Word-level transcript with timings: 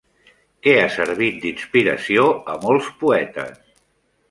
Què 0.67 0.71
ha 0.83 0.87
servit 0.93 1.37
d'inspiració 1.43 2.25
a 2.55 2.59
molts 2.67 2.91
poetes? 3.05 3.57